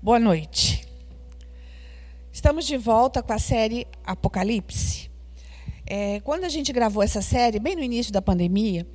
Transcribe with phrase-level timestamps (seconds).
[0.00, 0.86] Boa noite.
[2.32, 5.10] Estamos de volta com a série Apocalipse.
[5.84, 8.86] É, quando a gente gravou essa série, bem no início da pandemia,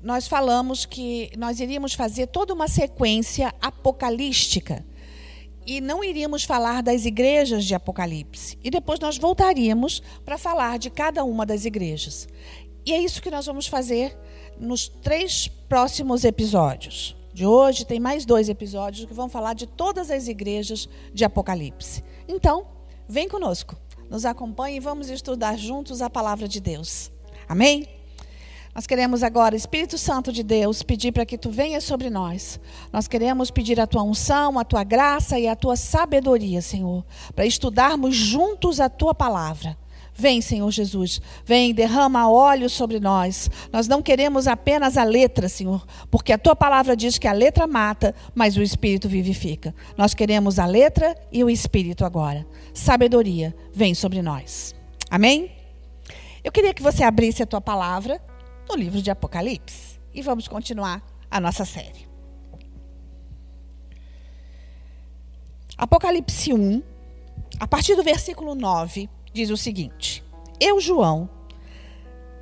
[0.00, 4.86] nós falamos que nós iríamos fazer toda uma sequência apocalística
[5.66, 8.56] e não iríamos falar das igrejas de Apocalipse.
[8.62, 12.28] E depois nós voltaríamos para falar de cada uma das igrejas.
[12.86, 14.16] E é isso que nós vamos fazer
[14.60, 17.15] nos três próximos episódios.
[17.36, 22.02] De hoje tem mais dois episódios que vão falar de todas as igrejas de Apocalipse.
[22.26, 22.66] Então,
[23.06, 23.76] vem conosco,
[24.08, 27.12] nos acompanhe e vamos estudar juntos a palavra de Deus.
[27.46, 27.86] Amém?
[28.74, 32.58] Nós queremos agora, Espírito Santo de Deus, pedir para que tu venhas sobre nós.
[32.90, 37.44] Nós queremos pedir a tua unção, a tua graça e a tua sabedoria, Senhor, para
[37.44, 39.76] estudarmos juntos a tua palavra.
[40.18, 43.50] Vem, Senhor Jesus, vem, derrama óleo sobre nós.
[43.70, 47.66] Nós não queremos apenas a letra, Senhor, porque a tua palavra diz que a letra
[47.66, 49.74] mata, mas o espírito vivifica.
[49.96, 52.46] Nós queremos a letra e o espírito agora.
[52.72, 54.74] Sabedoria, vem sobre nós.
[55.10, 55.52] Amém?
[56.42, 58.18] Eu queria que você abrisse a tua palavra
[58.66, 60.00] no livro de Apocalipse.
[60.14, 62.06] E vamos continuar a nossa série.
[65.76, 66.82] Apocalipse 1,
[67.60, 70.24] a partir do versículo 9, diz o seguinte:
[70.58, 71.28] Eu, João,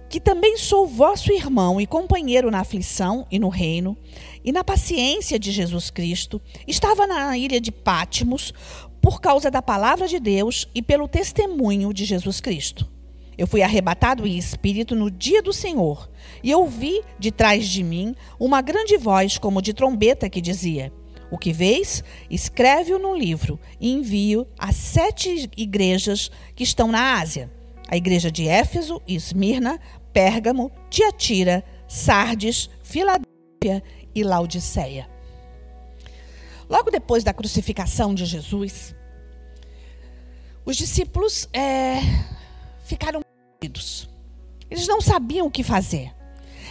[0.09, 3.97] que também sou vosso irmão e companheiro na aflição e no reino
[4.45, 8.55] e na paciência de Jesus Cristo, estava na ilha de Pátimos
[9.03, 12.89] por causa da palavra de Deus e pelo testemunho de Jesus Cristo.
[13.37, 16.09] Eu fui arrebatado em espírito no dia do Senhor,
[16.45, 20.93] e ouvi de trás de mim uma grande voz, como de trombeta, que dizia:
[21.35, 27.51] O que vês, escreve-o num livro e envio a sete igrejas que estão na Ásia:
[27.89, 29.81] a igreja de Éfeso, Esmirna,
[30.13, 33.83] Pérgamo, Tiatira, Sardes, Filadélfia
[34.15, 35.11] e Laodiceia.
[36.71, 38.95] Logo depois da crucificação de Jesus,
[40.65, 41.97] os discípulos é,
[42.85, 43.23] ficaram
[43.59, 44.09] perdidos.
[44.71, 46.14] Eles não sabiam o que fazer.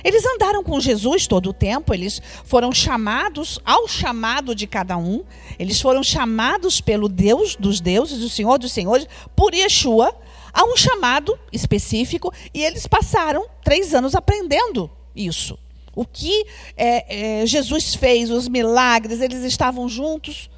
[0.03, 5.23] Eles andaram com Jesus todo o tempo, eles foram chamados ao chamado de cada um,
[5.57, 10.13] eles foram chamados pelo Deus dos deuses, o Senhor dos senhores, por Yeshua,
[10.51, 15.57] a um chamado específico, e eles passaram três anos aprendendo isso.
[15.95, 20.49] O que é, é, Jesus fez, os milagres, eles estavam juntos.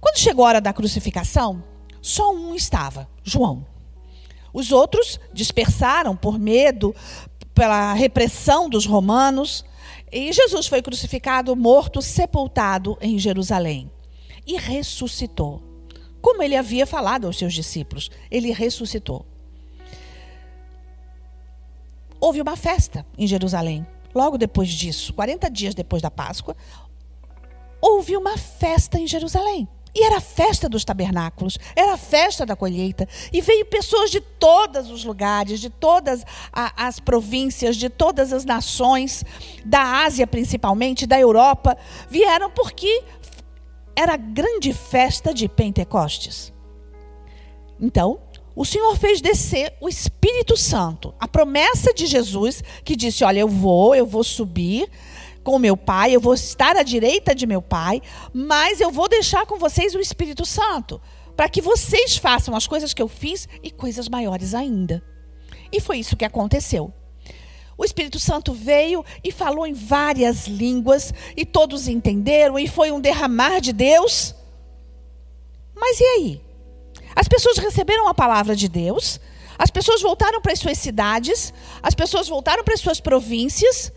[0.00, 1.62] Quando chegou a hora da crucificação,
[2.00, 3.66] só um estava, João.
[4.54, 6.94] Os outros dispersaram por medo,
[7.54, 9.64] pela repressão dos romanos.
[10.10, 13.90] E Jesus foi crucificado, morto, sepultado em Jerusalém.
[14.46, 15.62] E ressuscitou.
[16.20, 19.26] Como ele havia falado aos seus discípulos, ele ressuscitou.
[22.20, 23.86] Houve uma festa em Jerusalém.
[24.14, 26.56] Logo depois disso, 40 dias depois da Páscoa,
[27.80, 29.68] houve uma festa em Jerusalém.
[29.94, 33.08] E era a festa dos tabernáculos, era a festa da colheita.
[33.32, 39.24] E veio pessoas de todos os lugares, de todas as províncias, de todas as nações,
[39.64, 41.78] da Ásia principalmente, da Europa,
[42.10, 43.04] vieram porque
[43.94, 46.52] era a grande festa de Pentecostes.
[47.80, 48.18] Então,
[48.56, 53.48] o Senhor fez descer o Espírito Santo, a promessa de Jesus, que disse: Olha, eu
[53.48, 54.88] vou, eu vou subir
[55.44, 58.00] com meu Pai, eu vou estar à direita de meu Pai,
[58.32, 61.00] mas eu vou deixar com vocês o Espírito Santo,
[61.36, 65.02] para que vocês façam as coisas que eu fiz e coisas maiores ainda.
[65.70, 66.92] E foi isso que aconteceu.
[67.76, 73.00] O Espírito Santo veio e falou em várias línguas, e todos entenderam, e foi um
[73.00, 74.34] derramar de Deus.
[75.74, 76.40] Mas e aí?
[77.14, 79.20] As pessoas receberam a palavra de Deus,
[79.58, 81.52] as pessoas voltaram para as suas cidades,
[81.82, 83.92] as pessoas voltaram para as suas províncias,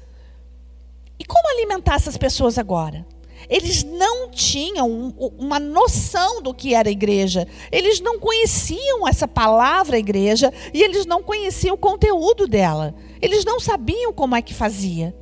[1.19, 3.05] e como alimentar essas pessoas agora?
[3.49, 7.47] Eles não tinham uma noção do que era igreja.
[7.71, 12.93] Eles não conheciam essa palavra igreja e eles não conheciam o conteúdo dela.
[13.21, 15.15] Eles não sabiam como é que fazia.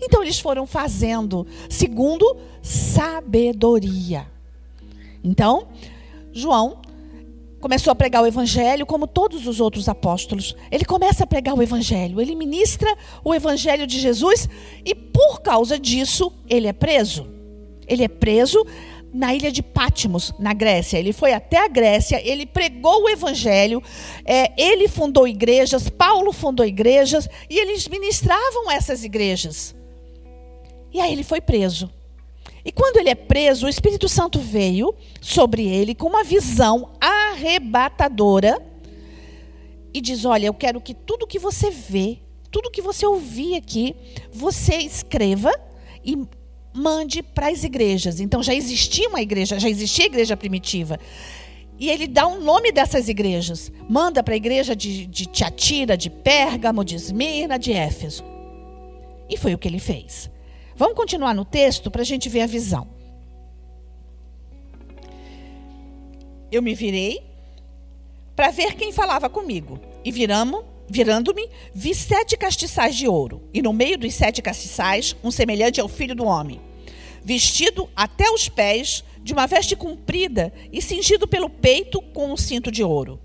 [0.00, 4.26] Então eles foram fazendo segundo sabedoria.
[5.24, 5.68] Então,
[6.32, 6.80] João
[7.60, 10.54] começou a pregar o evangelho como todos os outros apóstolos.
[10.70, 12.94] Ele começa a pregar o evangelho, ele ministra
[13.24, 14.48] o evangelho de Jesus
[14.84, 17.28] e por causa disso ele é preso.
[17.86, 18.64] Ele é preso
[19.12, 20.98] na ilha de Patmos, na Grécia.
[20.98, 23.82] Ele foi até a Grécia, ele pregou o evangelho,
[24.24, 29.74] é, ele fundou igrejas, Paulo fundou igrejas e eles ministravam essas igrejas.
[30.92, 31.90] E aí ele foi preso.
[32.68, 38.60] E quando ele é preso, o Espírito Santo veio sobre ele com uma visão arrebatadora
[39.94, 42.18] e diz: Olha, eu quero que tudo que você vê,
[42.50, 43.96] tudo que você ouvir aqui,
[44.30, 45.50] você escreva
[46.04, 46.18] e
[46.74, 48.20] mande para as igrejas.
[48.20, 51.00] Então já existia uma igreja, já existia a igreja primitiva.
[51.78, 53.72] E ele dá um nome dessas igrejas.
[53.88, 58.22] Manda para a igreja de, de Tiatira, de Pérgamo, de Esmirna, de Éfeso.
[59.26, 60.28] E foi o que ele fez.
[60.78, 62.86] Vamos continuar no texto para a gente ver a visão.
[66.52, 67.20] Eu me virei
[68.36, 69.80] para ver quem falava comigo.
[70.04, 73.42] E viramos, virando-me, vi sete castiçais de ouro.
[73.52, 76.60] E no meio dos sete castiçais, um semelhante ao filho do homem,
[77.24, 82.70] vestido até os pés de uma veste comprida e cingido pelo peito com um cinto
[82.70, 83.18] de ouro.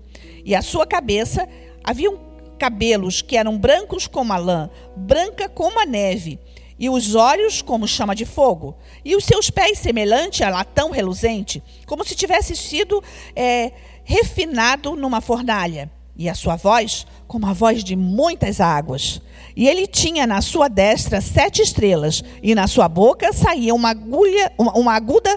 [0.44, 1.48] E a sua cabeça
[1.84, 2.18] haviam
[2.58, 6.40] cabelos que eram brancos como a lã, branca como a neve,
[6.78, 11.62] e os olhos como chama de fogo, e os seus pés semelhante a latão reluzente,
[11.86, 13.02] como se tivesse sido
[13.34, 13.72] é,
[14.04, 19.20] refinado numa fornalha, e a sua voz como a voz de muitas águas.
[19.56, 24.52] E ele tinha na sua destra sete estrelas, e na sua boca saía uma, agulha,
[24.58, 25.36] uma, uma aguda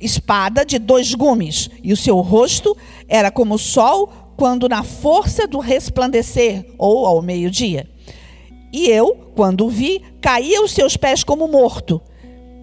[0.00, 2.76] espada de dois gumes, e o seu rosto
[3.08, 7.88] era como o sol quando na força do resplandecer, ou ao meio-dia.
[8.72, 12.00] E eu, quando o vi, caí aos seus pés como morto.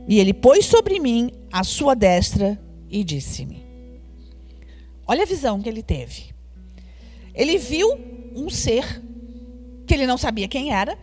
[0.07, 2.59] E ele pôs sobre mim a sua destra
[2.89, 3.63] e disse-me:
[5.05, 6.33] Olha a visão que ele teve.
[7.35, 7.87] Ele viu
[8.35, 9.03] um ser
[9.85, 10.97] que ele não sabia quem era,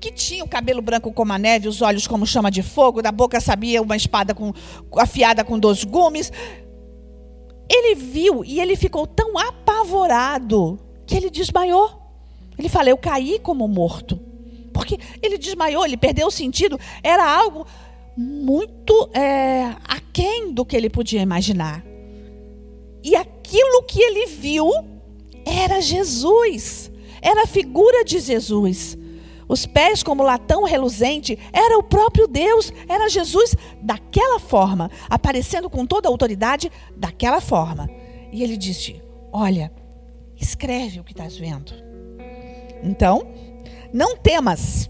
[0.00, 3.12] que tinha o cabelo branco como a neve, os olhos como chama de fogo, da
[3.12, 4.52] boca sabia uma espada com,
[4.96, 6.32] afiada com dois gumes.
[7.70, 11.96] Ele viu e ele ficou tão apavorado que ele desmaiou.
[12.58, 14.27] Ele falou: Eu caí como morto.
[14.78, 16.78] Porque ele desmaiou, ele perdeu o sentido.
[17.02, 17.66] Era algo
[18.16, 21.84] muito é, aquém do que ele podia imaginar.
[23.02, 24.70] E aquilo que ele viu
[25.44, 26.92] era Jesus.
[27.20, 28.96] Era a figura de Jesus.
[29.48, 35.84] Os pés como latão reluzente, era o próprio Deus, era Jesus daquela forma, aparecendo com
[35.84, 37.90] toda a autoridade daquela forma.
[38.30, 39.02] E ele disse:
[39.32, 39.72] Olha,
[40.36, 41.72] escreve o que estás vendo.
[42.80, 43.26] Então,
[43.92, 44.88] não temas.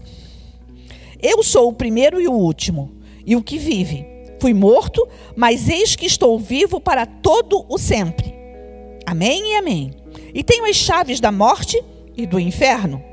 [1.21, 2.91] Eu sou o primeiro e o último,
[3.25, 4.05] e o que vive.
[4.39, 8.33] Fui morto, mas eis que estou vivo para todo o sempre.
[9.05, 9.93] Amém e amém.
[10.33, 11.83] E tenho as chaves da morte
[12.15, 13.03] e do inferno.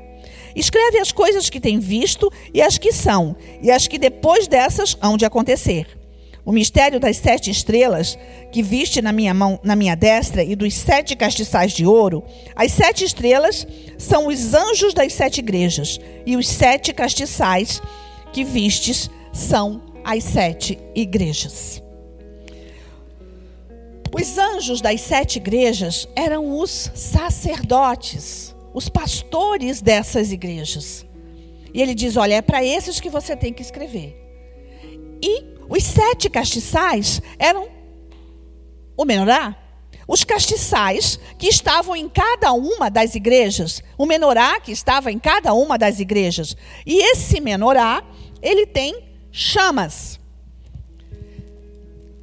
[0.55, 4.97] Escreve as coisas que tem visto e as que são, e as que depois dessas
[5.01, 5.87] hão de acontecer.
[6.47, 8.17] O mistério das sete estrelas
[8.53, 12.23] que viste na minha mão, na minha destra, e dos sete castiçais de ouro.
[12.55, 13.67] As sete estrelas
[13.97, 17.81] são os anjos das sete igrejas, e os sete castiçais
[18.31, 21.83] que vistes são as sete igrejas.
[24.17, 31.03] Os anjos das sete igrejas eram os sacerdotes os pastores dessas igrejas.
[31.73, 34.15] E ele diz: Olha, é para esses que você tem que escrever.
[35.19, 37.67] E os sete castiçais eram
[38.95, 39.55] o menorá.
[40.07, 45.53] Os castiçais que estavam em cada uma das igrejas, o menorá que estava em cada
[45.53, 46.55] uma das igrejas.
[46.85, 48.01] E esse menorá,
[48.41, 50.17] ele tem chamas.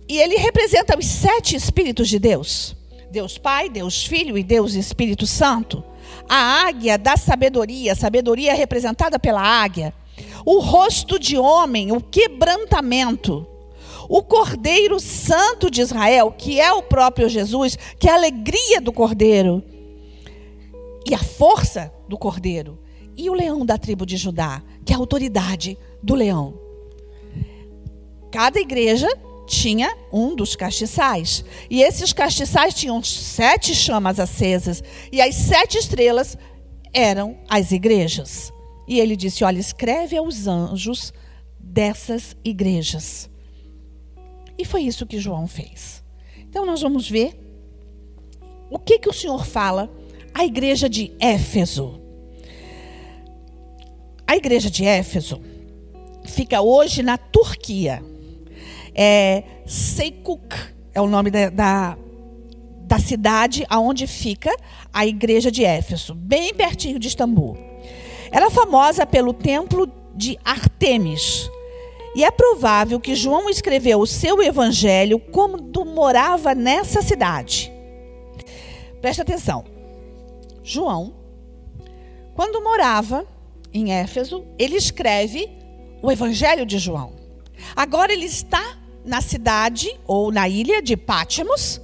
[0.08, 2.75] E ele representa os sete Espíritos de Deus:
[3.11, 5.85] Deus Pai, Deus Filho e Deus Espírito Santo
[6.29, 9.93] a águia da sabedoria, sabedoria representada pela águia,
[10.44, 13.46] o rosto de homem, o quebrantamento,
[14.08, 18.93] o Cordeiro Santo de Israel, que é o próprio Jesus, que é a alegria do
[18.93, 19.62] Cordeiro,
[21.06, 22.79] e a força do Cordeiro,
[23.17, 26.58] e o leão da tribo de Judá, que é a autoridade do leão.
[28.31, 29.08] Cada igreja
[29.46, 31.44] tinha um dos castiçais.
[31.70, 34.82] E esses castiçais tinham sete chamas acesas.
[35.12, 36.36] E as sete estrelas
[36.93, 38.54] eram as igrejas.
[38.86, 41.12] E ele disse: Olha, escreve aos anjos
[41.58, 43.31] dessas igrejas.
[44.58, 46.03] E foi isso que João fez.
[46.38, 47.38] Então nós vamos ver
[48.70, 49.91] o que, que o Senhor fala
[50.32, 52.00] à igreja de Éfeso.
[54.26, 55.41] A igreja de Éfeso
[56.24, 58.03] fica hoje na Turquia.
[58.94, 60.55] É, Seikuk
[60.94, 61.98] é o nome da, da,
[62.82, 64.55] da cidade aonde fica
[64.93, 67.73] a igreja de Éfeso, bem pertinho de Istambul.
[68.34, 71.48] Era famosa pelo templo de Artemis.
[72.17, 77.72] E é provável que João escreveu o seu evangelho quando morava nessa cidade.
[79.00, 79.64] Presta atenção.
[80.64, 81.14] João,
[82.34, 83.24] quando morava
[83.72, 85.48] em Éfeso, ele escreve
[86.03, 87.12] o evangelho de João.
[87.76, 91.81] Agora ele está na cidade ou na ilha de Pátimos.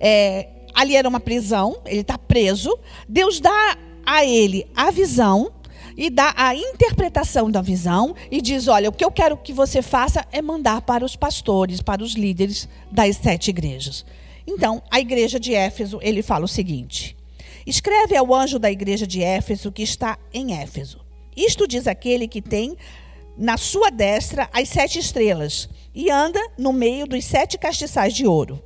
[0.00, 2.78] É, ali era uma prisão, ele está preso.
[3.06, 5.52] Deus dá a ele a visão
[5.96, 9.82] e dá a interpretação da visão e diz: Olha, o que eu quero que você
[9.82, 14.04] faça é mandar para os pastores, para os líderes das sete igrejas.
[14.46, 17.16] Então, a igreja de Éfeso, ele fala o seguinte:
[17.66, 21.00] Escreve ao anjo da igreja de Éfeso que está em Éfeso.
[21.36, 22.76] Isto diz aquele que tem
[23.36, 28.62] na sua destra as sete estrelas e anda no meio dos sete castiçais de ouro.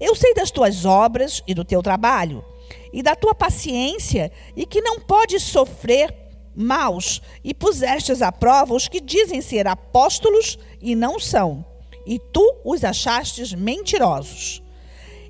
[0.00, 2.44] Eu sei das tuas obras e do teu trabalho,
[2.92, 6.10] e da tua paciência, e que não podes sofrer
[6.54, 11.64] maus, e pusestes à prova os que dizem ser apóstolos e não são,
[12.06, 14.62] e tu os achastes mentirosos.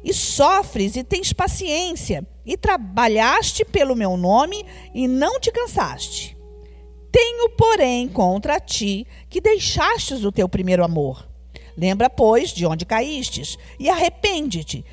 [0.03, 6.37] E sofres e tens paciência, e trabalhaste pelo meu nome e não te cansaste.
[7.13, 11.29] Tenho, porém, contra ti que deixastes o teu primeiro amor.
[11.77, 14.85] Lembra, pois, de onde caístes, e arrepende-te.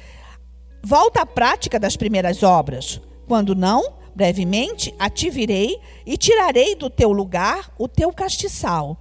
[0.84, 3.02] Volta à prática das primeiras obras.
[3.28, 9.00] Quando não, brevemente ativirei e tirarei do teu lugar o teu castiçal.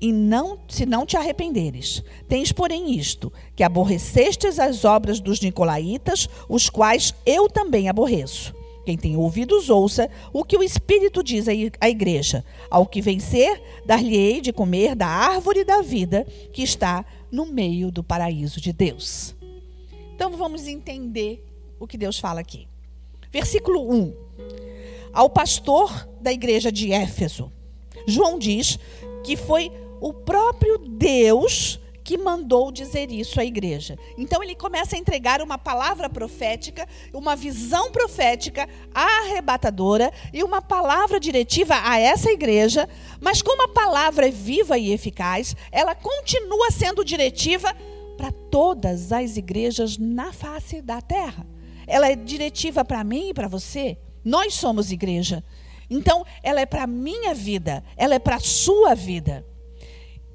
[0.00, 2.02] E não, se não te arrependeres.
[2.26, 8.54] Tens, porém, isto: que aborrecestes as obras dos nicolaítas, os quais eu também aborreço.
[8.86, 12.42] Quem tem ouvidos, ouça o que o Espírito diz à igreja.
[12.70, 18.02] Ao que vencer, dar-lhe-ei de comer da árvore da vida que está no meio do
[18.02, 19.36] paraíso de Deus.
[20.14, 21.44] Então vamos entender
[21.78, 22.69] o que Deus fala aqui.
[23.30, 24.14] Versículo 1.
[25.12, 27.52] Ao pastor da igreja de Éfeso,
[28.06, 28.78] João diz
[29.24, 29.70] que foi
[30.00, 33.96] o próprio Deus que mandou dizer isso à igreja.
[34.18, 41.20] Então ele começa a entregar uma palavra profética, uma visão profética arrebatadora e uma palavra
[41.20, 42.88] diretiva a essa igreja,
[43.20, 47.72] mas como a palavra é viva e eficaz, ela continua sendo diretiva
[48.16, 51.46] para todas as igrejas na face da terra.
[51.90, 53.98] Ela é diretiva para mim e para você.
[54.24, 55.44] Nós somos igreja.
[55.90, 59.44] Então, ela é para a minha vida, ela é para a sua vida.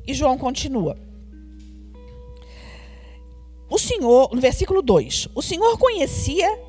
[0.06, 0.98] E João continua.
[3.70, 6.60] O Senhor, no versículo 2, o Senhor conhecia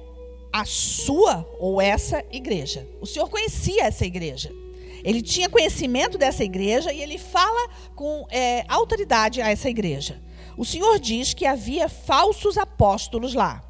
[0.53, 2.89] a sua ou essa igreja.
[3.01, 4.51] O Senhor conhecia essa igreja.
[5.05, 10.21] Ele tinha conhecimento dessa igreja e ele fala com é, autoridade a essa igreja.
[10.57, 13.63] O Senhor diz que havia falsos apóstolos lá.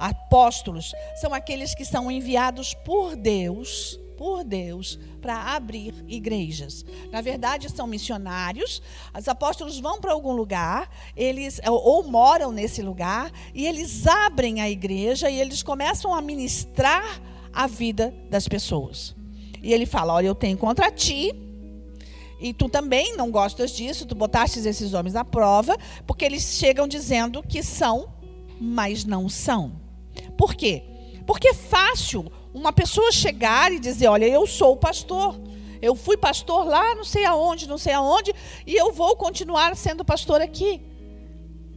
[0.00, 6.84] Apóstolos são aqueles que são enviados por Deus por Deus para abrir igrejas.
[7.10, 8.82] Na verdade, são missionários.
[9.18, 14.60] Os apóstolos vão para algum lugar, eles ou, ou moram nesse lugar e eles abrem
[14.60, 17.18] a igreja e eles começam a ministrar
[17.50, 19.16] a vida das pessoas.
[19.62, 21.34] E ele fala: Olha, eu tenho contra ti,
[22.38, 26.86] e tu também não gostas disso, tu botastes esses homens à prova, porque eles chegam
[26.86, 28.12] dizendo que são,
[28.60, 29.88] mas não são.
[30.36, 30.82] Por quê?
[31.26, 35.40] Porque é fácil uma pessoa chegar e dizer: Olha, eu sou pastor.
[35.82, 38.34] Eu fui pastor lá, não sei aonde, não sei aonde,
[38.66, 40.82] e eu vou continuar sendo pastor aqui.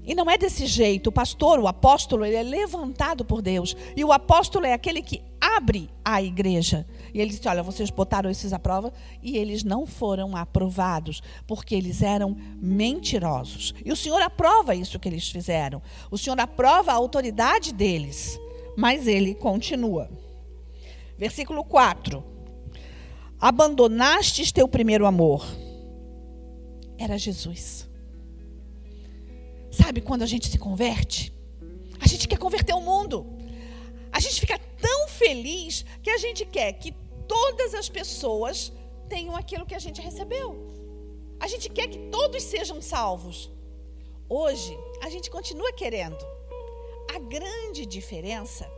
[0.06, 1.08] E não é desse jeito.
[1.08, 3.75] O pastor, o apóstolo, ele é levantado por Deus.
[3.96, 6.86] E o apóstolo é aquele que abre a igreja.
[7.13, 8.91] E ele disse: Olha, vocês botaram esses à prova
[9.22, 13.74] e eles não foram aprovados, porque eles eram mentirosos.
[13.86, 15.82] E o Senhor aprova isso que eles fizeram.
[16.10, 18.39] O Senhor aprova a autoridade deles.
[18.75, 20.10] Mas ele continua.
[21.17, 22.24] Versículo 4.
[23.39, 25.46] Abandonastes teu primeiro amor.
[26.98, 27.88] Era Jesus.
[29.70, 31.34] Sabe quando a gente se converte?
[32.00, 33.25] A gente quer converter o mundo.
[34.12, 36.91] A gente fica tão feliz que a gente quer que
[37.27, 38.72] todas as pessoas
[39.10, 40.74] tenham aquilo que a gente recebeu.
[41.39, 43.51] A gente quer que todos sejam salvos.
[44.30, 46.18] Hoje, a gente continua querendo.
[47.13, 48.70] A grande diferença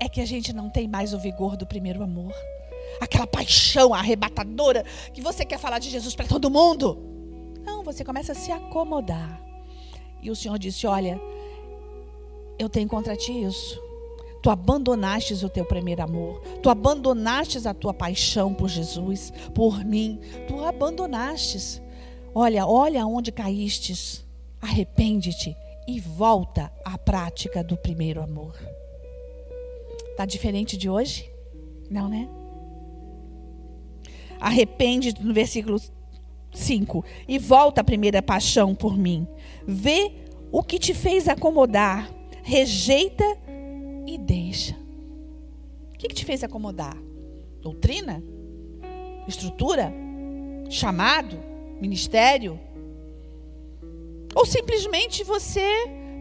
[0.00, 2.34] é que a gente não tem mais o vigor do primeiro amor.
[3.00, 6.98] Aquela paixão arrebatadora que você quer falar de Jesus para todo mundo.
[7.64, 9.40] Não, você começa a se acomodar.
[10.20, 11.20] E o Senhor disse: Olha,
[12.58, 13.80] eu tenho contra ti isso.
[14.42, 16.40] Tu abandonastes o teu primeiro amor.
[16.60, 20.18] Tu abandonastes a tua paixão por Jesus, por mim.
[20.48, 21.80] Tu abandonastes.
[22.34, 24.26] Olha, olha onde caístes.
[24.60, 25.56] Arrepende-te
[25.86, 28.56] e volta à prática do primeiro amor.
[30.10, 31.30] Está diferente de hoje?
[31.88, 32.28] Não, né?
[34.40, 35.80] Arrepende no versículo
[36.52, 39.26] 5 e volta à primeira paixão por mim.
[39.66, 40.12] Vê
[40.50, 42.10] o que te fez acomodar,
[42.42, 43.41] rejeita
[44.06, 44.76] e deixa.
[45.94, 46.96] O que, que te fez acomodar?
[47.60, 48.22] Doutrina?
[49.26, 49.92] Estrutura?
[50.68, 51.38] Chamado?
[51.80, 52.58] Ministério?
[54.34, 55.62] Ou simplesmente você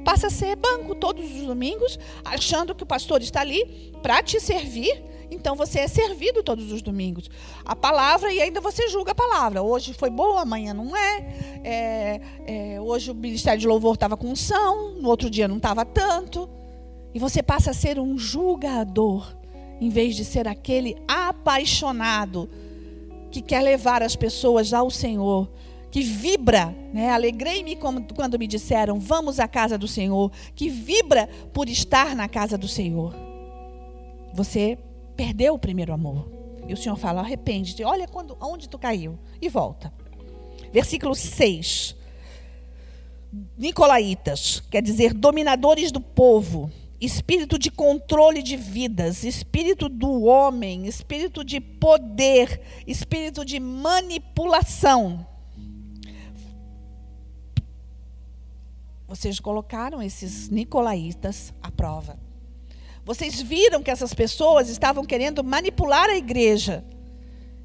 [0.03, 4.39] passa a ser banco todos os domingos, achando que o pastor está ali para te
[4.39, 7.29] servir Então você é servido todos os domingos.
[7.63, 9.61] A palavra e ainda você julga a palavra.
[9.61, 11.61] Hoje foi boa, amanhã não é.
[11.63, 15.85] é, é hoje o Ministério de Louvor estava com unção, no outro dia não estava
[15.85, 16.49] tanto.
[17.13, 19.35] E você passa a ser um julgador,
[19.79, 22.49] em vez de ser aquele apaixonado
[23.31, 25.51] que quer levar as pessoas ao Senhor,
[25.89, 27.09] que vibra, né?
[27.09, 32.57] Alegrei-me quando me disseram, vamos à casa do Senhor, que vibra por estar na casa
[32.57, 33.13] do Senhor.
[34.33, 34.77] Você
[35.17, 36.29] perdeu o primeiro amor.
[36.67, 39.91] E o Senhor fala: arrepende-te, olha quando, onde tu caiu e volta.
[40.71, 41.97] Versículo 6.
[43.57, 51.43] Nicolaítas, quer dizer, dominadores do povo, espírito de controle de vidas, espírito do homem, espírito
[51.43, 55.25] de poder, espírito de manipulação.
[59.07, 62.19] Vocês colocaram esses nicolaítas à prova.
[63.03, 66.85] Vocês viram que essas pessoas estavam querendo manipular a igreja.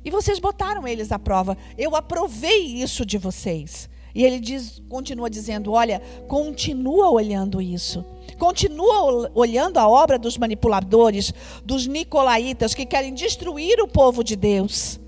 [0.02, 1.58] E vocês botaram eles à prova.
[1.76, 3.88] Eu aprovei isso de vocês.
[4.14, 8.04] E ele diz, continua dizendo: olha, continua olhando isso.
[8.38, 11.32] Continua olhando a obra dos manipuladores,
[11.64, 15.00] dos nicolaítas que querem destruir o povo de Deus.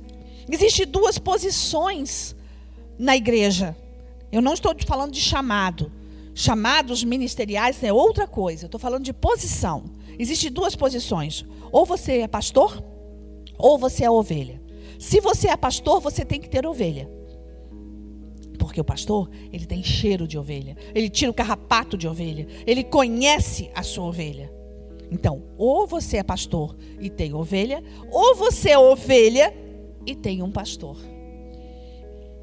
[0.50, 2.34] Existem duas posições
[2.98, 3.76] na igreja.
[4.32, 5.92] Eu não estou falando de chamado.
[6.34, 8.66] Chamados ministeriais é outra coisa.
[8.66, 9.84] Estou falando de posição.
[10.18, 11.44] Existem duas posições.
[11.70, 12.82] Ou você é pastor,
[13.58, 14.60] ou você é ovelha.
[14.98, 17.17] Se você é pastor, você tem que ter ovelha.
[18.58, 20.76] Porque o pastor, ele tem cheiro de ovelha.
[20.94, 22.46] Ele tira o carrapato de ovelha.
[22.66, 24.52] Ele conhece a sua ovelha.
[25.10, 29.54] Então, ou você é pastor e tem ovelha, ou você é ovelha
[30.04, 30.98] e tem um pastor.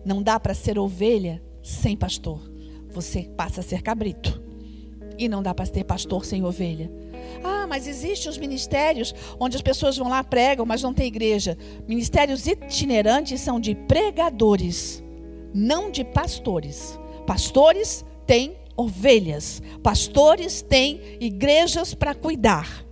[0.04, 2.40] Não dá para ser ovelha sem pastor.
[2.90, 4.42] Você passa a ser cabrito.
[5.18, 6.92] E não dá para ter pastor sem ovelha.
[7.44, 11.58] Ah, mas existem os ministérios onde as pessoas vão lá pregam, mas não tem igreja.
[11.88, 15.04] Ministérios itinerantes são de pregadores,
[15.56, 17.00] não de pastores.
[17.26, 22.86] Pastores têm ovelhas, pastores têm igrejas para cuidar.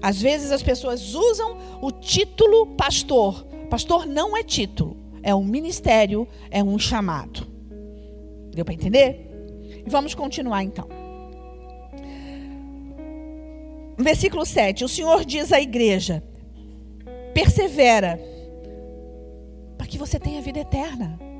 [0.00, 3.44] Às vezes as pessoas usam o título pastor.
[3.68, 7.46] Pastor não é título, é um ministério, é um chamado.
[8.50, 9.28] Deu para entender?
[9.86, 10.88] E vamos continuar então.
[13.98, 16.22] Versículo 7: O Senhor diz à igreja:
[17.32, 18.18] persevera,
[19.76, 21.31] para que você tenha vida eterna.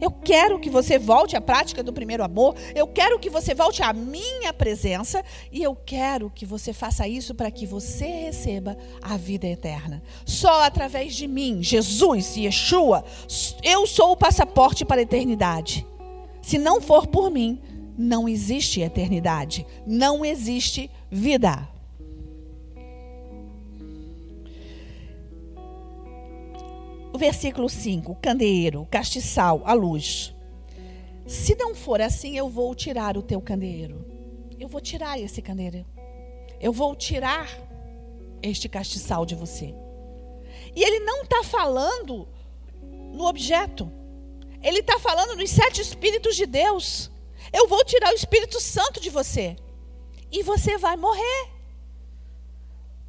[0.00, 2.54] Eu quero que você volte à prática do primeiro amor.
[2.74, 5.22] Eu quero que você volte à minha presença.
[5.52, 10.02] E eu quero que você faça isso para que você receba a vida eterna.
[10.24, 13.04] Só através de mim, Jesus, Yeshua,
[13.62, 15.86] eu sou o passaporte para a eternidade.
[16.40, 17.60] Se não for por mim,
[17.96, 19.66] não existe eternidade.
[19.86, 21.68] Não existe vida.
[27.20, 30.34] Versículo 5: candeeiro, castiçal, a luz.
[31.26, 34.04] Se não for assim, eu vou tirar o teu candeeiro.
[34.58, 35.84] Eu vou tirar esse candeeiro.
[36.58, 37.46] Eu vou tirar
[38.42, 39.74] este castiçal de você.
[40.74, 42.26] E ele não está falando
[43.12, 43.92] no objeto.
[44.62, 47.10] Ele está falando nos sete Espíritos de Deus.
[47.52, 49.56] Eu vou tirar o Espírito Santo de você.
[50.32, 51.59] E você vai morrer.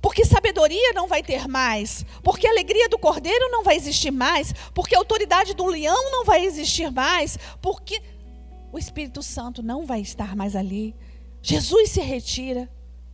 [0.01, 4.51] Porque sabedoria não vai ter mais, porque a alegria do cordeiro não vai existir mais,
[4.73, 8.01] porque autoridade do leão não vai existir mais, porque
[8.71, 10.95] o Espírito Santo não vai estar mais ali.
[11.41, 12.67] Jesus se retira,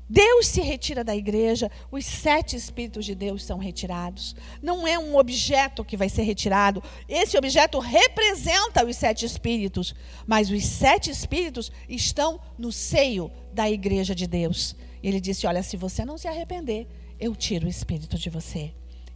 [0.10, 4.34] Deus se retira da igreja, os sete Espíritos de Deus são retirados.
[4.62, 9.94] Não é um objeto que vai ser retirado, esse objeto representa os sete Espíritos,
[10.26, 14.74] mas os sete Espíritos estão no seio da igreja de Deus.
[15.08, 16.86] Ele disse: Olha, se você não se arrepender,
[17.18, 18.74] eu tiro o espírito de você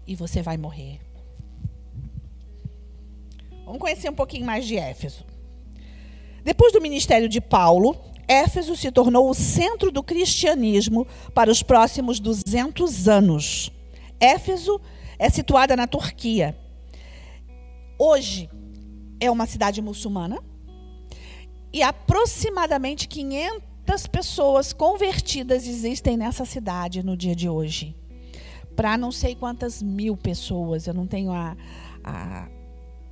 [0.07, 1.01] e você vai morrer.
[3.65, 5.25] Vamos conhecer um pouquinho mais de Éfeso.
[6.45, 12.21] Depois do ministério de Paulo, Éfeso se tornou o centro do cristianismo para os próximos
[12.21, 13.69] 200 anos.
[14.17, 14.79] Éfeso
[15.19, 16.57] é situada na Turquia.
[17.99, 18.49] Hoje
[19.19, 20.41] é uma cidade muçulmana
[21.73, 27.93] e aproximadamente 500 quantas pessoas convertidas existem nessa cidade no dia de hoje?
[28.73, 31.57] Para não sei quantas mil pessoas, eu não tenho a,
[32.01, 32.47] a,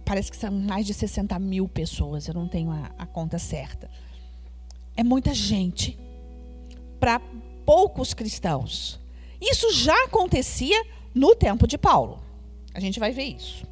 [0.05, 3.91] Parece que são mais de 60 mil pessoas, eu não tenho a, a conta certa.
[4.95, 5.99] É muita gente
[6.97, 7.19] para
[7.65, 9.01] poucos cristãos.
[9.41, 10.81] Isso já acontecia
[11.13, 12.23] no tempo de Paulo.
[12.73, 13.67] A gente vai ver isso.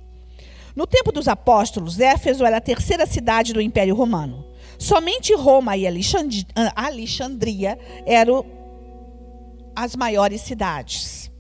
[0.76, 4.47] No tempo dos apóstolos, Éfeso era a terceira cidade do Império Romano.
[4.78, 5.86] Somente Roma e
[6.76, 8.46] Alexandria eram
[9.76, 11.32] as maiores cidades.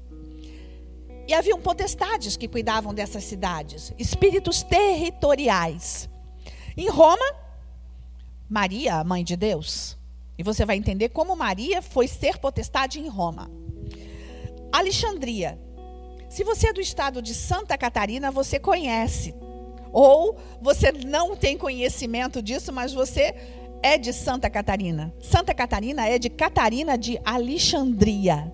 [1.28, 6.10] E haviam potestades que cuidavam dessas cidades, espíritos territoriais.
[6.76, 7.26] Em Roma,
[8.50, 9.98] Maria, a mãe de Deus.
[10.38, 13.50] E você vai entender como Maria foi ser potestade em Roma.
[14.72, 15.60] Alexandria.
[16.30, 19.34] Se você é do estado de Santa Catarina, você conhece.
[20.00, 23.34] Ou você não tem conhecimento disso, mas você
[23.82, 25.12] é de Santa Catarina.
[25.20, 28.54] Santa Catarina é de Catarina de Alexandria.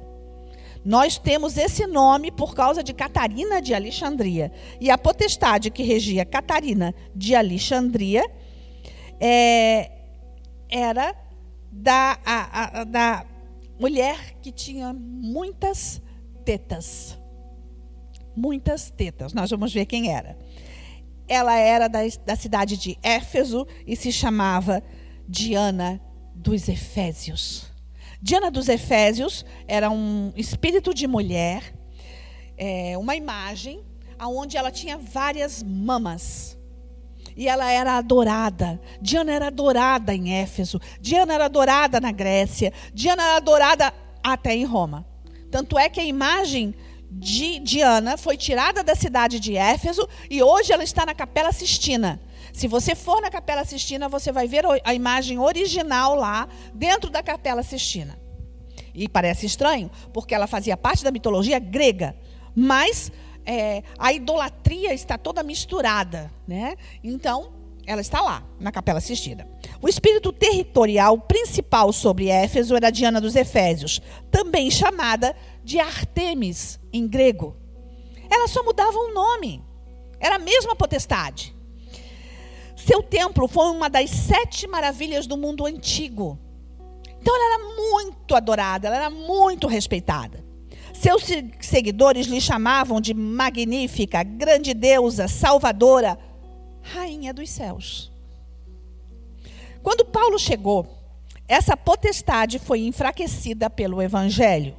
[0.85, 4.53] Nós temos esse nome por causa de Catarina de Alexandria.
[4.79, 8.23] E a potestade que regia Catarina de Alexandria
[9.19, 9.91] é,
[10.69, 11.13] era
[11.69, 13.25] da, a, a, da
[13.77, 16.01] mulher que tinha muitas
[16.45, 17.19] tetas.
[18.33, 19.33] Muitas tetas.
[19.33, 20.37] Nós vamos ver quem era.
[21.33, 24.83] Ela era da, da cidade de Éfeso e se chamava
[25.27, 25.99] Diana
[26.35, 27.71] dos Efésios.
[28.21, 31.73] Diana dos Efésios era um espírito de mulher,
[32.55, 33.83] é, uma imagem
[34.19, 36.57] onde ela tinha várias mamas.
[37.35, 38.79] E ela era adorada.
[39.01, 40.79] Diana era adorada em Éfeso.
[41.01, 42.71] Diana era adorada na Grécia.
[42.93, 43.91] Diana era adorada
[44.23, 45.05] até em Roma.
[45.49, 46.75] Tanto é que a imagem
[47.19, 52.19] de Diana foi tirada da cidade de Éfeso e hoje ela está na Capela Sistina.
[52.51, 57.23] Se você for na Capela Sistina, você vai ver a imagem original lá, dentro da
[57.23, 58.19] Capela Sistina.
[58.93, 62.15] E parece estranho, porque ela fazia parte da mitologia grega.
[62.55, 63.11] Mas
[63.43, 66.31] é, a idolatria está toda misturada.
[66.47, 66.75] Né?
[67.03, 67.53] Então,
[67.85, 69.47] ela está lá, na Capela Sistina.
[69.81, 73.99] O espírito territorial principal sobre Éfeso era Diana dos Efésios,
[74.31, 77.55] também chamada de Artemis em grego.
[78.29, 79.63] Ela só mudava o nome.
[80.19, 81.55] Era a mesma potestade.
[82.75, 86.37] Seu templo foi uma das sete maravilhas do mundo antigo.
[87.21, 90.43] Então ela era muito adorada, ela era muito respeitada.
[90.93, 91.23] Seus
[91.61, 96.17] seguidores lhe chamavam de magnífica, grande deusa, salvadora,
[96.81, 98.11] rainha dos céus.
[99.81, 100.87] Quando Paulo chegou,
[101.47, 104.75] essa potestade foi enfraquecida pelo evangelho.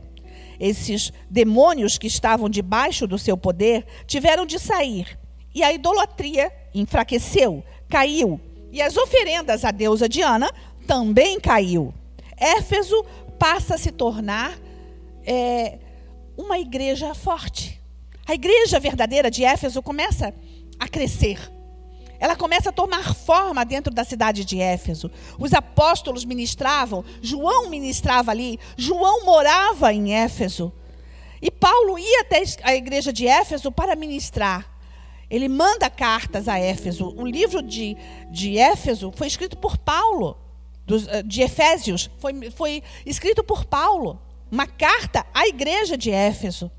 [0.59, 5.19] Esses demônios que estavam debaixo do seu poder tiveram de sair,
[5.55, 8.41] e a idolatria enfraqueceu, caiu.
[8.73, 10.51] E as oferendas à deusa Diana
[10.87, 11.95] também caiu.
[12.37, 13.05] Éfeso
[13.39, 14.59] passa a se tornar
[15.25, 15.79] é,
[16.37, 17.81] uma igreja forte.
[18.27, 20.35] A igreja verdadeira de Éfeso começa
[20.79, 21.39] a crescer.
[22.19, 25.11] Ela começa a tomar forma dentro da cidade de Éfeso.
[25.39, 30.73] Os apóstolos ministravam, João ministrava ali, João morava em Éfeso.
[31.43, 34.73] E Paulo ia até a igreja de Éfeso para ministrar.
[35.29, 37.15] Ele manda cartas a Éfeso.
[37.17, 37.97] O livro de,
[38.31, 40.39] de Éfeso foi escrito por Paulo,
[41.09, 44.21] eh, de Efésios, foi, foi escrito por Paulo.
[44.51, 46.71] Uma carta à igreja de Éfeso.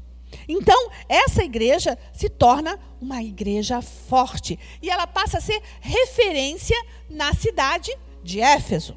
[0.48, 4.60] Então, essa igreja se torna uma igreja forte.
[4.82, 6.78] E ela passa a ser referência
[7.10, 8.96] na cidade de Éfeso.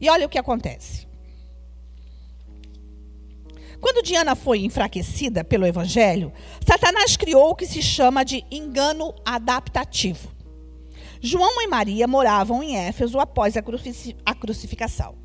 [0.00, 1.06] E olha o que acontece.
[3.80, 6.32] Quando Diana foi enfraquecida pelo evangelho,
[6.66, 10.34] Satanás criou o que se chama de engano adaptativo.
[11.20, 15.16] João e Maria moravam em Éfeso após a crucificação.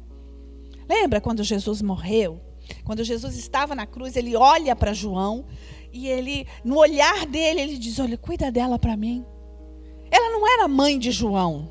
[0.87, 2.41] Lembra quando Jesus morreu?
[2.83, 5.45] Quando Jesus estava na cruz, ele olha para João
[5.91, 9.25] e ele, no olhar dele, ele diz: Olha, cuida dela para mim.
[10.09, 11.69] Ela não era mãe de João.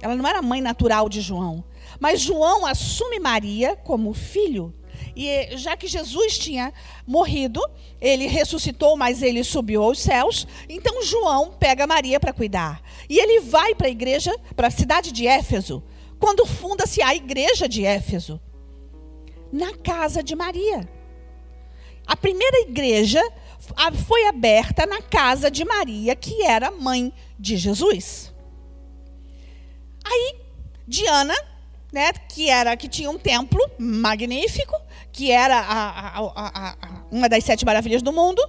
[0.00, 1.64] Ela não era mãe natural de João.
[1.98, 4.72] Mas João assume Maria como filho
[5.14, 6.72] e já que Jesus tinha
[7.06, 7.60] morrido,
[8.00, 10.46] ele ressuscitou, mas ele subiu aos céus.
[10.68, 12.80] Então João pega Maria para cuidar.
[13.08, 15.82] E ele vai para a igreja, para a cidade de Éfeso,
[16.18, 18.40] quando funda-se a igreja de Éfeso,
[19.52, 20.88] na casa de Maria.
[22.06, 23.22] A primeira igreja
[24.06, 28.32] foi aberta na casa de Maria, que era mãe de Jesus.
[30.04, 30.36] Aí
[30.86, 31.34] Diana
[31.92, 34.74] né, que era que tinha um templo magnífico,
[35.10, 38.42] que era a, a, a, uma das sete maravilhas do mundo,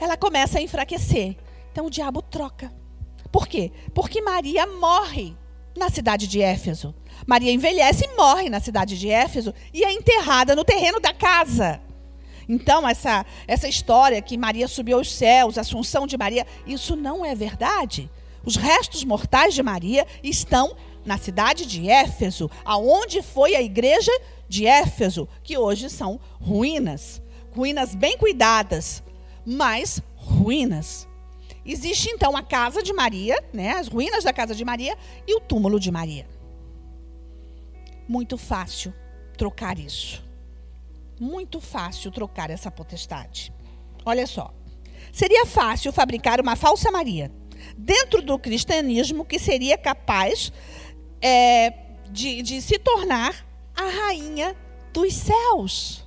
[0.00, 1.36] ela começa a enfraquecer.
[1.72, 2.72] Então o diabo troca.
[3.32, 3.72] Por quê?
[3.92, 5.36] Porque Maria morre
[5.76, 6.94] na cidade de Éfeso.
[7.26, 11.80] Maria envelhece e morre na cidade de Éfeso e é enterrada no terreno da casa.
[12.48, 17.24] Então, essa, essa história que Maria subiu aos céus, a assunção de Maria, isso não
[17.24, 18.10] é verdade.
[18.44, 24.12] Os restos mortais de Maria estão na cidade de Éfeso, aonde foi a igreja
[24.48, 27.22] de Éfeso, que hoje são ruínas,
[27.54, 29.02] ruínas bem cuidadas,
[29.44, 31.08] mas ruínas.
[31.64, 35.40] Existe então a casa de Maria, né, as ruínas da casa de Maria e o
[35.40, 36.33] túmulo de Maria.
[38.08, 38.92] Muito fácil
[39.36, 40.22] trocar isso.
[41.18, 43.52] Muito fácil trocar essa potestade.
[44.04, 44.52] Olha só.
[45.12, 47.30] Seria fácil fabricar uma falsa Maria
[47.76, 50.52] dentro do cristianismo que seria capaz
[51.20, 51.72] é,
[52.10, 54.56] de, de se tornar a rainha
[54.92, 56.04] dos céus.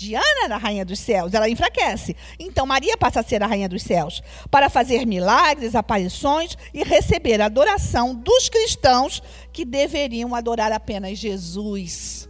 [0.00, 2.16] Diana era a rainha dos céus, ela enfraquece.
[2.38, 7.38] Então Maria passa a ser a rainha dos céus, para fazer milagres, aparições e receber
[7.42, 12.26] a adoração dos cristãos que deveriam adorar apenas Jesus.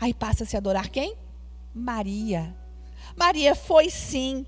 [0.00, 1.14] Aí passa a se adorar quem?
[1.74, 2.56] Maria.
[3.14, 4.46] Maria foi sim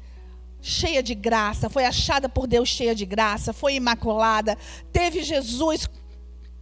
[0.62, 4.57] cheia de graça, foi achada por Deus cheia de graça, foi imaculada,
[4.91, 5.91] teve Jesus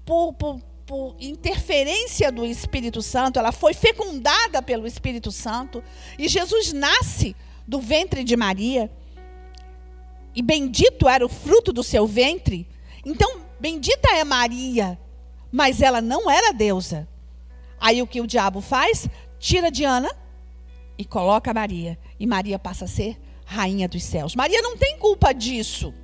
[0.04, 5.82] por, por, por, interferência do Espírito Santo, ela foi fecundada pelo Espírito Santo,
[6.18, 7.34] e Jesus nasce
[7.66, 8.90] do ventre de Maria,
[10.34, 12.68] e bendito era o fruto do seu ventre.
[13.04, 14.98] Então, bendita é Maria,
[15.50, 17.08] mas ela não era deusa.
[17.80, 19.08] Aí o que o diabo faz?
[19.38, 20.10] Tira Diana
[20.98, 24.34] e coloca Maria, e Maria passa a ser rainha dos céus.
[24.34, 25.94] Maria não tem culpa disso.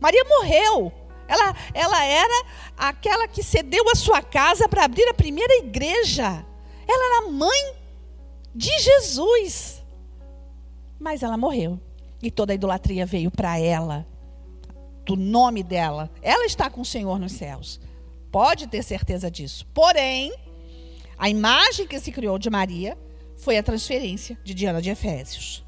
[0.00, 0.92] Maria morreu.
[1.28, 6.44] Ela, ela era aquela que cedeu a sua casa para abrir a primeira igreja.
[6.86, 7.74] Ela era mãe
[8.54, 9.82] de Jesus.
[10.98, 11.80] Mas ela morreu.
[12.22, 14.06] E toda a idolatria veio para ela,
[15.04, 16.10] do nome dela.
[16.22, 17.80] Ela está com o Senhor nos céus.
[18.32, 19.66] Pode ter certeza disso.
[19.74, 20.34] Porém,
[21.18, 22.96] a imagem que se criou de Maria
[23.36, 25.64] foi a transferência de Diana de Efésios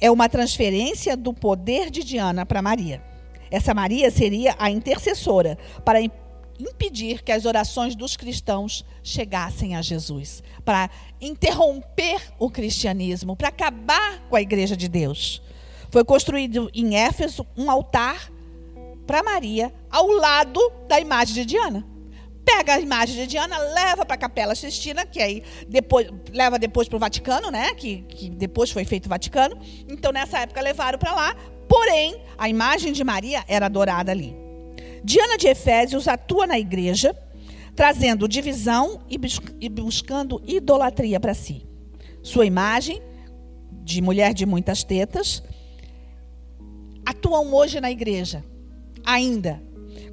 [0.00, 3.02] é uma transferência do poder de Diana para Maria.
[3.50, 10.42] Essa Maria seria a intercessora para impedir que as orações dos cristãos chegassem a Jesus,
[10.64, 15.42] para interromper o cristianismo, para acabar com a igreja de Deus.
[15.90, 18.30] Foi construído em Éfeso um altar
[19.06, 21.84] para Maria ao lado da imagem de Diana
[22.44, 26.88] pega a imagem de Diana, leva para a Capela Sistina, que aí depois leva depois
[26.88, 27.72] para o Vaticano, né?
[27.74, 29.56] Que, que depois foi feito o Vaticano.
[29.88, 31.36] Então nessa época levaram para lá.
[31.70, 34.34] Porém, a imagem de Maria era adorada ali.
[35.04, 37.16] Diana de Efésios atua na igreja,
[37.76, 41.64] trazendo divisão e, bus e buscando idolatria para si.
[42.24, 43.00] Sua imagem
[43.84, 45.44] de mulher de muitas tetas
[47.06, 48.44] atuam hoje na igreja,
[49.04, 49.62] ainda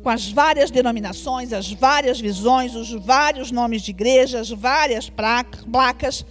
[0.03, 6.23] com as várias denominações, as várias visões, os vários nomes de igrejas, várias placas,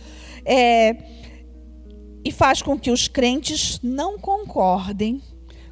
[0.45, 0.95] é,
[2.27, 5.23] e faz com que os crentes não concordem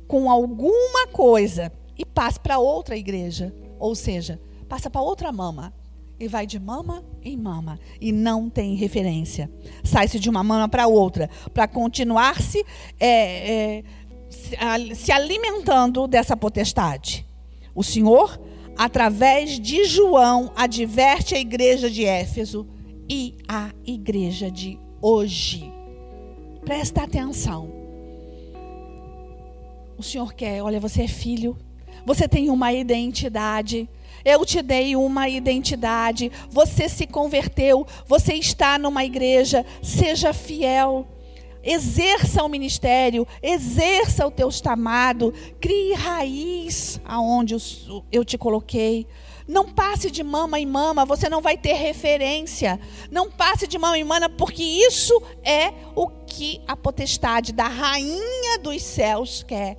[0.06, 5.74] com alguma coisa e passe para outra igreja, ou seja, passa para outra mama
[6.16, 9.50] e vai de mama em mama e não tem referência.
[9.82, 12.64] Sai-se de uma mama para outra para continuar-se
[13.00, 13.82] é,
[14.30, 17.26] é, se alimentando dessa potestade.
[17.74, 18.40] O Senhor,
[18.78, 22.64] através de João, adverte a igreja de Éfeso
[23.10, 25.83] e a igreja de hoje.
[26.64, 27.70] Presta atenção.
[29.98, 31.56] O Senhor quer, olha, você é filho,
[32.06, 33.88] você tem uma identidade.
[34.24, 36.32] Eu te dei uma identidade.
[36.50, 39.64] Você se converteu, você está numa igreja.
[39.82, 41.06] Seja fiel.
[41.62, 47.56] Exerça o ministério, exerça o teu chamado, crie raiz aonde
[48.12, 49.06] eu te coloquei.
[49.46, 52.80] Não passe de mama em mama, você não vai ter referência.
[53.10, 58.58] Não passe de mama em mama, porque isso é o que a potestade da rainha
[58.58, 59.78] dos céus quer.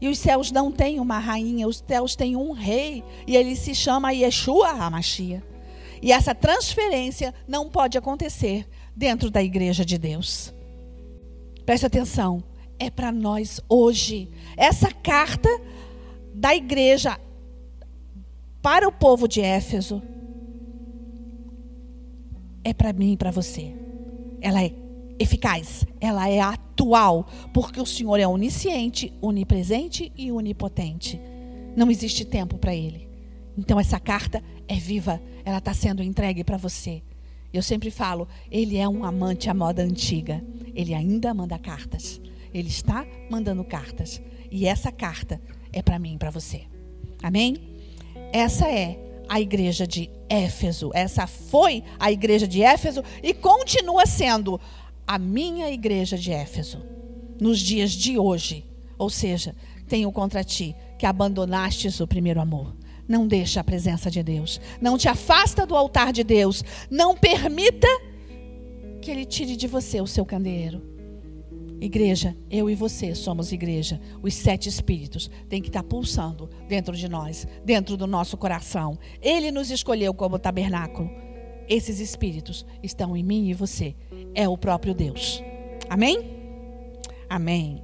[0.00, 3.74] E os céus não têm uma rainha, os céus têm um rei, e ele se
[3.74, 5.42] chama Yeshua HaMashiach.
[6.02, 10.52] E essa transferência não pode acontecer dentro da igreja de Deus.
[11.64, 12.42] Preste atenção,
[12.78, 14.28] é para nós hoje.
[14.56, 15.48] Essa carta
[16.34, 17.18] da igreja
[18.64, 20.02] para o povo de Éfeso
[22.64, 23.76] é para mim e para você.
[24.40, 24.72] Ela é
[25.18, 31.20] eficaz, ela é atual, porque o Senhor é onisciente, onipresente e onipotente.
[31.76, 33.06] Não existe tempo para ele.
[33.58, 37.02] Então essa carta é viva, ela está sendo entregue para você.
[37.52, 40.42] Eu sempre falo, ele é um amante à moda antiga.
[40.74, 42.18] Ele ainda manda cartas.
[42.52, 44.22] Ele está mandando cartas.
[44.50, 45.38] E essa carta
[45.70, 46.62] é para mim e para você.
[47.22, 47.73] Amém?
[48.34, 50.90] Essa é a igreja de Éfeso.
[50.92, 54.60] Essa foi a igreja de Éfeso e continua sendo
[55.06, 56.82] a minha igreja de Éfeso
[57.40, 58.66] nos dias de hoje.
[58.98, 59.54] Ou seja,
[59.86, 62.74] tenho contra ti que abandonastes o primeiro amor.
[63.06, 64.60] Não deixa a presença de Deus.
[64.80, 66.64] Não te afasta do altar de Deus.
[66.90, 67.86] Não permita
[69.00, 70.93] que Ele tire de você o seu candeeiro.
[71.80, 74.00] Igreja, eu e você somos igreja.
[74.22, 78.98] Os sete espíritos têm que estar pulsando dentro de nós, dentro do nosso coração.
[79.20, 81.10] Ele nos escolheu como tabernáculo.
[81.68, 83.94] Esses espíritos estão em mim e você.
[84.34, 85.42] É o próprio Deus.
[85.88, 86.18] Amém?
[87.28, 87.82] Amém.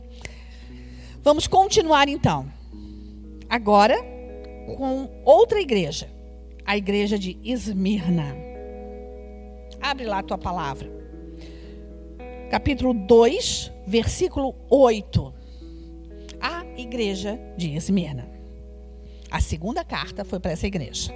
[1.23, 2.51] Vamos continuar então.
[3.49, 3.97] Agora
[4.77, 6.09] com outra igreja,
[6.65, 8.37] a igreja de Esmirna.
[9.81, 10.91] Abre lá a tua palavra.
[12.51, 15.35] Capítulo 2, versículo 8.
[16.41, 18.31] A igreja de Esmirna.
[19.29, 21.13] A segunda carta foi para essa igreja.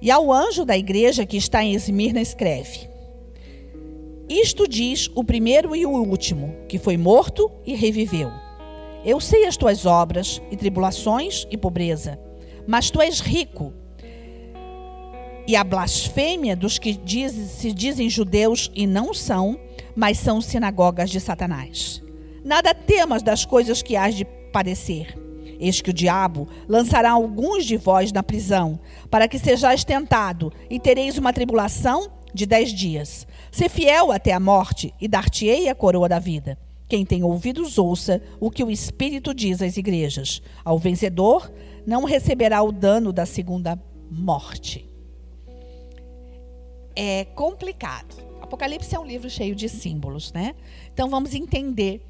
[0.00, 2.88] E ao anjo da igreja que está em Esmirna escreve:
[4.28, 8.30] Isto diz o primeiro e o último, que foi morto e reviveu.
[9.04, 12.20] Eu sei as tuas obras, e tribulações e pobreza,
[12.68, 13.74] mas tu és rico.
[15.44, 19.58] E a blasfêmia dos que diz, se dizem judeus e não são,
[20.00, 22.02] mas são sinagogas de Satanás.
[22.42, 25.14] Nada temas das coisas que hás de padecer
[25.60, 30.80] Eis que o diabo lançará alguns de vós na prisão, para que sejais tentado, e
[30.80, 33.26] tereis uma tribulação de dez dias.
[33.52, 36.58] Se fiel até a morte, e dar-te-ei a coroa da vida.
[36.88, 40.40] Quem tem ouvidos, ouça o que o Espírito diz às igrejas.
[40.64, 41.52] Ao vencedor,
[41.86, 43.78] não receberá o dano da segunda
[44.10, 44.88] morte.
[46.96, 48.29] É complicado.
[48.40, 50.54] Apocalipse é um livro cheio de símbolos, né?
[50.92, 52.02] Então vamos entender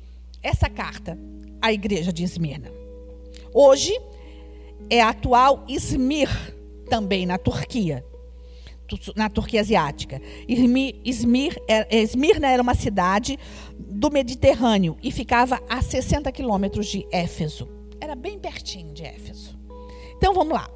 [0.43, 1.19] essa carta
[1.61, 2.71] à igreja de Esmirna.
[3.53, 3.99] Hoje
[4.89, 6.29] é a atual Izmir,
[6.89, 8.05] também na Turquia,
[9.15, 10.21] na Turquia asiática.
[10.49, 11.57] Izmir,
[11.91, 13.39] Esmirna era uma cidade
[13.79, 17.69] do Mediterrâneo e ficava a 60 quilômetros de Éfeso.
[18.01, 19.59] Era bem pertinho de Éfeso.
[20.17, 20.69] Então vamos lá.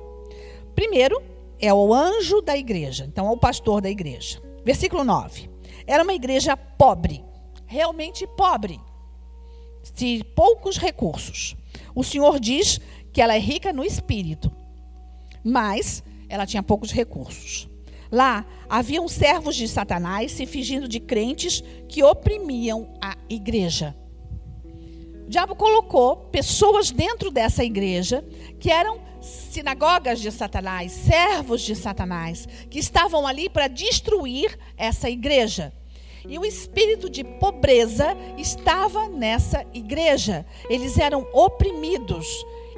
[0.75, 1.21] Primeiro
[1.59, 4.41] é o anjo da igreja, então é o pastor da igreja.
[4.65, 5.51] Versículo 9.
[5.87, 7.23] Era uma igreja pobre,
[7.67, 8.81] realmente pobre,
[9.95, 11.55] de poucos recursos.
[11.95, 12.81] O Senhor diz
[13.13, 14.51] que ela é rica no espírito,
[15.45, 17.69] mas ela tinha poucos recursos.
[18.11, 23.95] Lá haviam servos de Satanás se fingindo de crentes que oprimiam a igreja.
[25.27, 28.25] O diabo colocou pessoas dentro dessa igreja
[28.61, 35.73] que eram sinagogas de Satanás, servos de Satanás, que estavam ali para destruir essa igreja.
[36.27, 40.47] E o espírito de pobreza estava nessa igreja.
[40.71, 42.27] Eles eram oprimidos.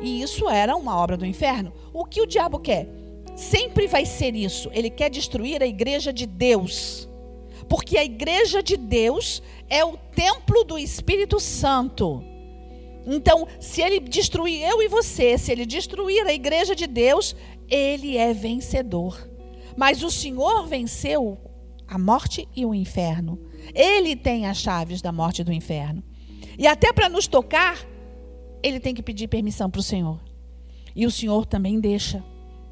[0.02, 1.72] E isso era uma obra do inferno.
[1.92, 2.88] O que o diabo quer?
[3.36, 4.68] Sempre vai ser isso.
[4.72, 7.08] Ele quer destruir a igreja de Deus.
[7.68, 12.22] Porque a igreja de Deus é o templo do Espírito Santo.
[13.06, 17.36] Então, se ele destruir eu e você, se ele destruir a igreja de Deus,
[17.68, 19.30] ele é vencedor.
[19.76, 21.38] Mas o Senhor venceu
[21.86, 23.38] a morte e o inferno.
[23.74, 26.02] Ele tem as chaves da morte e do inferno.
[26.58, 27.78] E até para nos tocar,
[28.62, 30.20] ele tem que pedir permissão para o Senhor.
[30.94, 32.24] E o Senhor também deixa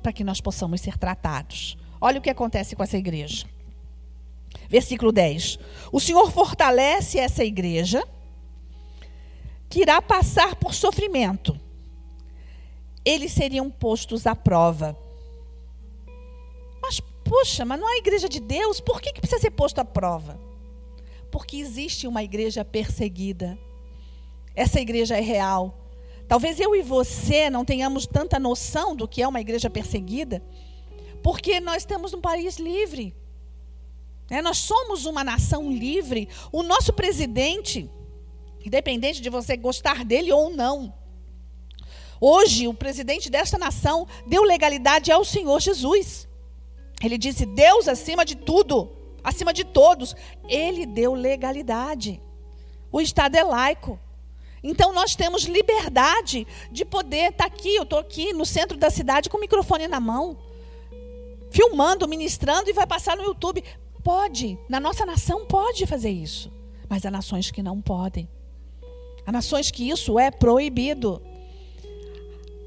[0.02, 1.76] para que nós possamos ser tratados.
[2.00, 3.46] Olha o que acontece com essa igreja.
[4.68, 5.58] Versículo 10.
[5.92, 8.02] O Senhor fortalece essa igreja
[9.74, 11.58] que irá passar por sofrimento.
[13.04, 14.96] Eles seriam postos à prova.
[16.80, 18.78] Mas Poxa, mas não é a igreja de Deus?
[18.78, 20.38] Por que, que precisa ser posto à prova?
[21.28, 23.58] Porque existe uma igreja perseguida.
[24.54, 25.76] Essa igreja é real.
[26.28, 30.40] Talvez eu e você não tenhamos tanta noção do que é uma igreja perseguida,
[31.20, 33.12] porque nós estamos num país livre.
[34.30, 36.28] É, nós somos uma nação livre.
[36.52, 37.90] O nosso presidente,
[38.64, 40.94] independente de você gostar dele ou não,
[42.20, 46.26] hoje o presidente desta nação deu legalidade ao Senhor Jesus.
[47.02, 48.90] Ele disse: Deus acima de tudo,
[49.22, 50.14] acima de todos.
[50.48, 52.20] Ele deu legalidade.
[52.90, 53.98] O Estado é laico.
[54.62, 57.74] Então nós temos liberdade de poder estar tá aqui.
[57.74, 60.38] Eu estou aqui no centro da cidade com o microfone na mão,
[61.50, 63.62] filmando, ministrando e vai passar no YouTube.
[64.02, 66.50] Pode, na nossa nação pode fazer isso,
[66.88, 68.28] mas há nações que não podem.
[69.26, 71.20] Há nações que isso é proibido.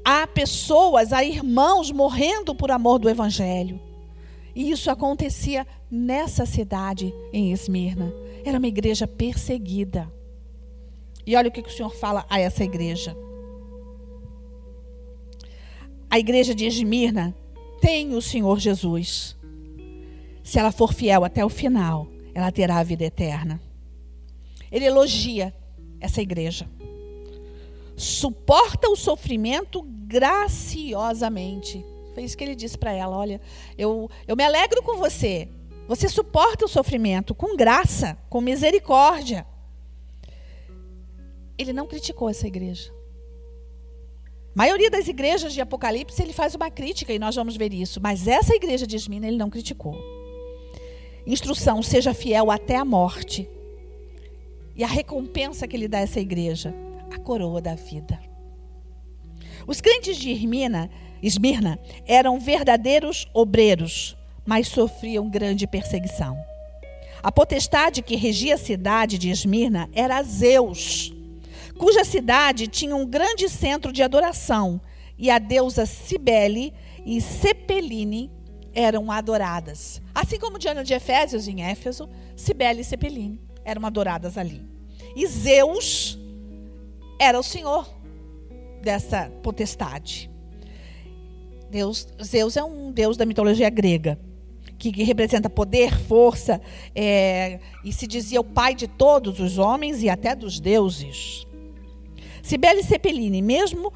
[0.04, 3.80] Há pessoas, há irmãos morrendo por amor do Evangelho.
[4.54, 8.12] E isso acontecia nessa cidade, em Esmirna.
[8.44, 10.12] Era uma igreja perseguida.
[11.26, 13.16] E olha o que o Senhor fala a essa igreja.
[16.10, 17.34] A igreja de Esmirna
[17.80, 19.36] tem o Senhor Jesus.
[20.42, 23.60] Se ela for fiel até o final, ela terá a vida eterna.
[24.72, 25.54] Ele elogia
[26.00, 26.68] essa igreja.
[27.96, 31.84] Suporta o sofrimento graciosamente.
[32.14, 33.40] Foi isso que ele disse para ela: Olha,
[33.76, 35.48] eu, eu me alegro com você.
[35.88, 39.46] Você suporta o sofrimento com graça, com misericórdia.
[41.56, 42.92] Ele não criticou essa igreja.
[44.54, 48.00] A maioria das igrejas de Apocalipse ele faz uma crítica e nós vamos ver isso.
[48.00, 49.96] Mas essa igreja de Esmina ele não criticou.
[51.26, 53.48] Instrução: seja fiel até a morte.
[54.78, 56.72] E a recompensa que ele dá a essa igreja?
[57.12, 58.16] A coroa da vida.
[59.66, 60.88] Os crentes de Irmina,
[61.20, 64.16] Esmirna eram verdadeiros obreiros,
[64.46, 66.38] mas sofriam grande perseguição.
[67.20, 71.12] A potestade que regia a cidade de Esmirna era Zeus,
[71.76, 74.80] cuja cidade tinha um grande centro de adoração,
[75.18, 76.72] e a deusa Cibele
[77.04, 78.30] e Cepeline
[78.72, 80.00] eram adoradas.
[80.14, 84.62] Assim como Diana de Efésios em Éfeso, Cibele e Cepeline eram adoradas ali.
[85.14, 86.18] E Zeus
[87.18, 87.88] era o senhor
[88.82, 90.30] dessa potestade.
[91.70, 94.18] Deus, Zeus é um deus da mitologia grega
[94.78, 96.60] que, representa poder, força,
[96.94, 101.46] é, e se dizia o pai de todos os homens e até dos deuses.
[102.42, 103.92] Cibele Cepelini, mesmo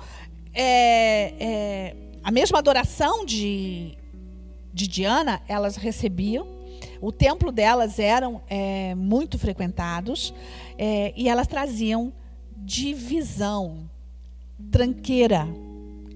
[0.52, 3.96] é, é, a mesma adoração de,
[4.74, 6.61] de Diana, elas recebiam.
[7.02, 10.32] O templo delas eram é, muito frequentados
[10.78, 12.12] é, e elas traziam
[12.56, 13.90] divisão,
[14.70, 15.48] tranqueira.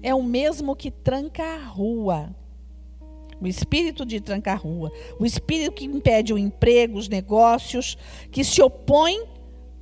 [0.01, 2.33] É o mesmo que tranca a rua.
[3.41, 4.89] O espírito de tranca-rua.
[5.19, 7.97] O espírito que impede o emprego, os negócios,
[8.31, 9.27] que se opõe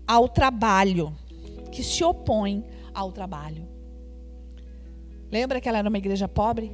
[0.08, 1.16] ao trabalho.
[1.72, 3.68] Que se opõe ao trabalho.
[5.32, 6.72] Lembra que ela era uma igreja pobre?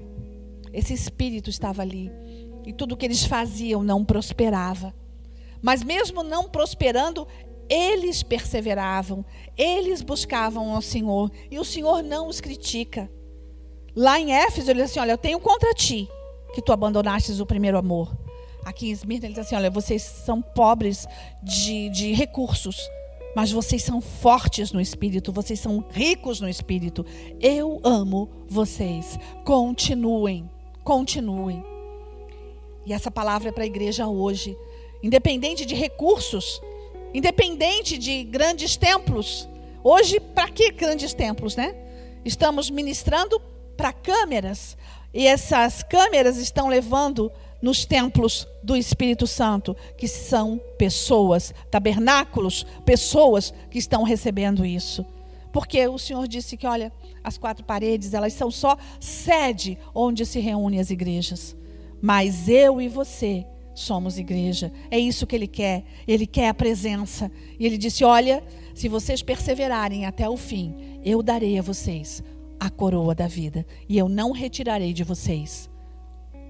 [0.72, 2.10] Esse espírito estava ali.
[2.66, 4.94] E tudo que eles faziam não prosperava.
[5.62, 7.28] Mas mesmo não prosperando,
[7.70, 9.24] eles perseveravam,
[9.58, 11.32] eles buscavam ao Senhor.
[11.50, 13.10] E o Senhor não os critica.
[13.96, 16.10] Lá em Éfeso, ele diz assim: Olha, eu tenho contra ti
[16.54, 18.16] que tu abandonastes o primeiro amor.
[18.64, 21.08] Aqui em Esmirna ele diz assim: olha, vocês são pobres
[21.42, 22.78] de, de recursos,
[23.36, 27.06] mas vocês são fortes no espírito, vocês são ricos no espírito.
[27.40, 29.18] Eu amo vocês.
[29.44, 30.50] Continuem,
[30.84, 31.71] continuem.
[32.92, 34.58] E essa palavra é para a igreja hoje.
[35.02, 36.62] Independente de recursos,
[37.14, 39.48] independente de grandes templos.
[39.82, 41.74] Hoje, para que grandes templos, né?
[42.26, 43.42] Estamos ministrando
[43.78, 44.76] para câmeras,
[45.14, 47.32] e essas câmeras estão levando
[47.62, 55.06] nos templos do Espírito Santo, que são pessoas, tabernáculos, pessoas que estão recebendo isso.
[55.54, 56.92] Porque o Senhor disse que, olha,
[57.24, 61.56] as quatro paredes, elas são só sede onde se reúnem as igrejas.
[62.02, 64.72] Mas eu e você somos igreja.
[64.90, 65.84] É isso que ele quer.
[66.08, 67.32] Ele quer a presença.
[67.60, 68.44] E ele disse: Olha,
[68.74, 72.24] se vocês perseverarem até o fim, eu darei a vocês
[72.60, 75.68] a coroa da vida, e eu não retirarei de vocês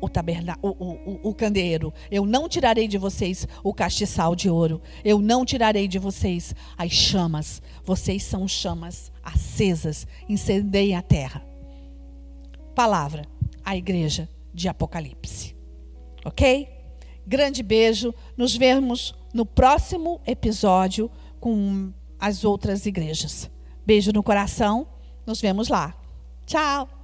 [0.01, 4.81] o, taberna, o, o, o, candeeiro, eu não tirarei de vocês o castiçal de ouro,
[5.05, 11.45] eu não tirarei de vocês as chamas, vocês são chamas acesas, incendeiem a terra.
[12.75, 13.25] Palavra,
[13.63, 15.55] a igreja de Apocalipse.
[16.25, 16.67] Ok?
[17.25, 23.49] Grande beijo, nos vemos no próximo episódio com as outras igrejas.
[23.85, 24.87] Beijo no coração,
[25.25, 25.95] nos vemos lá.
[26.45, 27.00] Tchau!